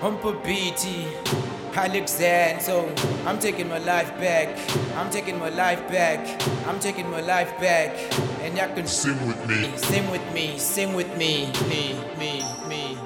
Humper 0.00 0.32
BT, 0.44 1.06
Alexander. 1.74 2.60
So 2.62 2.88
I'm 3.26 3.38
taking 3.38 3.68
my 3.68 3.78
life 3.78 4.08
back. 4.18 4.48
I'm 4.96 5.10
taking 5.10 5.38
my 5.38 5.50
life 5.50 5.86
back. 5.88 6.20
I'm 6.66 6.80
taking 6.80 7.10
my 7.10 7.20
life 7.20 7.52
back. 7.60 7.90
And 8.42 8.56
y'all 8.56 8.74
can 8.74 8.86
Sing 8.86 9.26
with 9.26 9.46
me. 9.46 9.70
sing 9.76 10.10
with 10.10 10.32
me, 10.32 10.58
sing 10.58 10.94
with 10.94 11.16
me. 11.18 11.52
Me, 11.68 11.94
me, 12.18 12.42
me, 12.68 12.96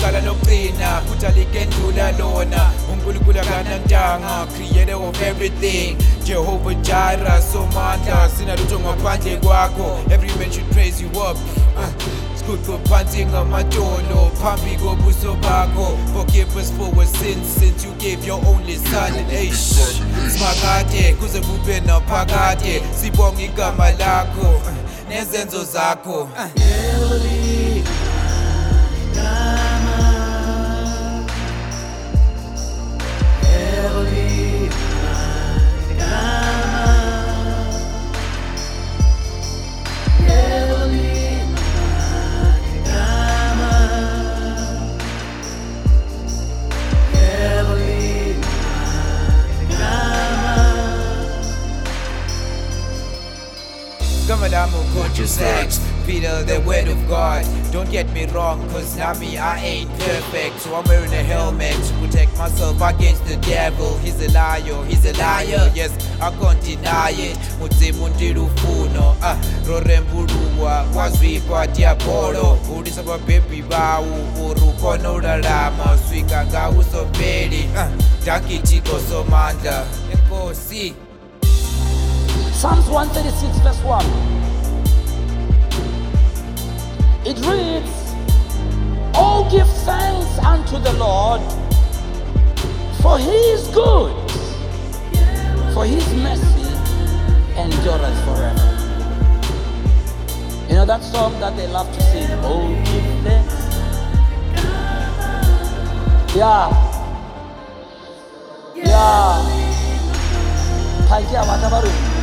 iligama 0.00 0.20
lokuqala 0.20 0.20
lokugcina 0.20 1.02
futhi 1.06 1.26
alikendlula 1.26 2.12
lona. 2.18 2.70
Unkulunkulu 2.92 3.40
akanantanga 3.40 4.46
creator 4.54 4.94
of 4.94 5.22
everything. 5.22 5.96
Jehovah 6.24 6.74
jira 6.74 7.42
somandla 7.42 8.28
sinalutho 8.28 8.80
ngaphandle 8.80 9.36
kwakho. 9.40 10.10
Every 10.10 10.28
man 10.38 10.50
should 10.50 10.70
praise 10.72 11.00
you 11.00 11.08
up. 11.20 11.36
Uh, 11.76 11.88
Sikuqo 12.36 12.78
phansi 12.88 13.26
ngamadolo 13.26 14.30
phambi 14.42 14.76
kobuso 14.76 15.34
bakho. 15.40 15.96
Forgive 16.14 16.56
us 16.56 16.70
for 16.70 16.94
our 16.94 17.06
sins 17.06 17.46
since 17.46 17.84
you 17.84 17.92
gave 17.98 18.24
your 18.26 18.40
only 18.46 18.76
son. 18.76 19.12
Eish 19.30 19.76
Simakade 20.28 21.14
kuze 21.18 21.40
kube 21.40 21.80
naphakade. 21.80 22.82
Sibonga 23.00 23.42
igama 23.42 23.90
lakho 23.90 24.56
uh, 24.56 24.72
nezenzo 25.08 25.64
zakho. 25.64 26.22
Uh. 26.22 26.80
Come 54.30 54.44
along, 54.44 54.70
conscious 54.94 55.40
acts 55.40 55.80
Peter, 56.06 56.44
the 56.44 56.60
word 56.60 56.86
of 56.86 57.08
God. 57.08 57.44
Don't 57.72 57.90
get 57.90 58.08
me 58.12 58.26
wrong, 58.26 58.60
cause 58.70 58.96
me, 59.18 59.36
I 59.36 59.58
ain't 59.58 59.90
perfect. 59.98 60.60
So 60.60 60.72
I'm 60.76 60.84
wearing 60.84 61.12
a 61.12 61.22
helmet 61.24 61.74
to 61.74 61.94
protect 61.94 62.38
myself 62.38 62.80
against 62.80 63.26
the 63.26 63.36
devil. 63.38 63.98
He's 63.98 64.24
a 64.24 64.32
liar, 64.32 64.84
he's 64.84 65.04
a 65.04 65.12
liar. 65.18 65.72
Yes, 65.74 65.90
I 66.20 66.30
can't 66.30 66.62
deny 66.62 67.10
it. 67.10 67.36
Mudzimu 67.58 68.08
ndilufuno 68.08 69.16
ah, 69.22 69.36
rorembuluwa 69.68 70.84
kwazvikwa 70.94 71.66
diabolo. 71.66 72.58
Udisa 72.78 73.02
babebi 73.02 73.62
bawu 73.62 74.46
urukono 74.46 75.14
ulalama 75.14 75.98
Swika 76.08 76.46
ngausopeli 76.46 77.68
ah, 77.76 77.88
Dakitiko 78.26 79.00
somandla 79.10 79.86
Enkosi 80.12 80.94
Psalms 82.60 82.90
136, 82.90 83.58
verse 83.60 83.82
1. 83.84 84.04
It 87.24 87.38
reads, 87.48 88.12
Oh, 89.14 89.48
give 89.50 89.66
thanks 89.86 90.38
unto 90.44 90.78
the 90.78 90.92
Lord, 90.98 91.40
for 93.00 93.18
he 93.18 93.30
is 93.56 93.66
good, 93.68 94.12
for 95.72 95.86
his 95.86 96.06
mercy 96.12 96.68
endureth 97.56 98.24
forever. 98.26 98.66
You 100.68 100.74
know 100.74 100.84
that 100.84 101.02
song 101.02 101.40
that 101.40 101.56
they 101.56 101.66
love 101.66 101.90
to 101.90 102.00
sing? 102.12 102.28
Oh, 102.42 102.68
give 102.84 103.22
thanks. 103.24 103.56
Yeah. 106.36 106.68
Yeah. 108.76 109.46
Paikia 111.08 111.42
watabaru. 111.42 112.19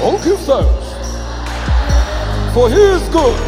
Oh, 0.00 0.16
give 0.22 0.38
thanks. 0.40 0.86
For 2.54 2.68
he 2.70 2.76
is 2.76 3.08
good. 3.08 3.34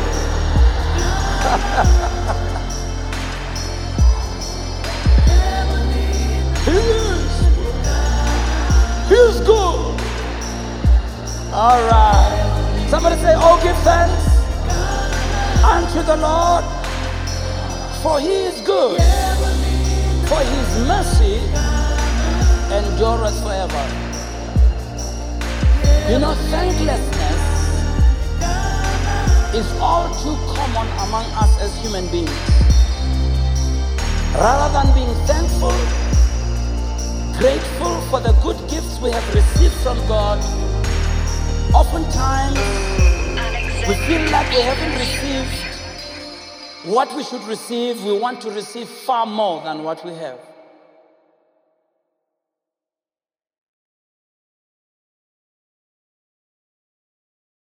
he 6.65 6.73
is. 6.73 7.31
He 9.09 9.15
is 9.15 9.41
good. 9.47 10.01
All 11.53 11.81
right. 11.89 12.87
Somebody 12.89 13.15
say, 13.21 13.35
Oh, 13.37 13.61
give 13.63 13.77
thanks 13.85 14.27
unto 15.63 16.03
the 16.03 16.17
Lord. 16.17 16.65
For 18.03 18.19
he 18.19 18.47
is 18.51 18.61
good. 18.63 19.01
For 20.27 20.41
his 20.41 20.79
mercy 20.89 21.39
endureth 22.75 23.41
forever. 23.41 24.10
You 26.11 26.19
know, 26.19 26.35
thanklessness 26.51 27.41
is 29.55 29.73
all 29.79 30.09
too 30.25 30.35
common 30.57 30.89
among 31.07 31.25
us 31.39 31.61
as 31.61 31.73
human 31.81 32.05
beings. 32.11 32.29
Rather 34.35 34.73
than 34.73 34.93
being 34.93 35.15
thankful, 35.29 35.71
grateful 37.39 38.01
for 38.11 38.19
the 38.19 38.33
good 38.43 38.59
gifts 38.69 38.99
we 38.99 39.13
have 39.13 39.35
received 39.37 39.75
from 39.85 39.99
God, 40.09 40.39
oftentimes 41.73 42.59
we 43.87 43.95
feel 44.09 44.29
like 44.33 44.51
we 44.51 44.63
haven't 44.63 44.99
received 44.99 45.65
what 46.87 47.15
we 47.15 47.23
should 47.23 47.45
receive. 47.45 48.03
We 48.03 48.19
want 48.19 48.41
to 48.41 48.51
receive 48.51 48.89
far 48.89 49.27
more 49.27 49.63
than 49.63 49.85
what 49.85 50.05
we 50.05 50.13
have. 50.15 50.50